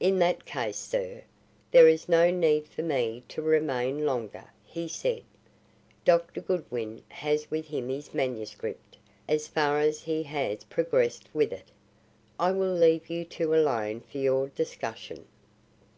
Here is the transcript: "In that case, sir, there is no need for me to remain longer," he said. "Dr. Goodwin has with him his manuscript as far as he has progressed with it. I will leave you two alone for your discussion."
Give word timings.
"In 0.00 0.18
that 0.18 0.44
case, 0.44 0.76
sir, 0.76 1.22
there 1.70 1.88
is 1.88 2.10
no 2.10 2.30
need 2.30 2.68
for 2.68 2.82
me 2.82 3.22
to 3.28 3.40
remain 3.40 4.04
longer," 4.04 4.44
he 4.66 4.86
said. 4.86 5.22
"Dr. 6.04 6.42
Goodwin 6.42 7.02
has 7.08 7.50
with 7.50 7.68
him 7.68 7.88
his 7.88 8.12
manuscript 8.12 8.98
as 9.26 9.48
far 9.48 9.80
as 9.80 10.02
he 10.02 10.24
has 10.24 10.62
progressed 10.64 11.30
with 11.34 11.54
it. 11.54 11.70
I 12.38 12.52
will 12.52 12.74
leave 12.74 13.08
you 13.08 13.24
two 13.24 13.54
alone 13.54 14.00
for 14.02 14.18
your 14.18 14.50
discussion." 14.50 15.26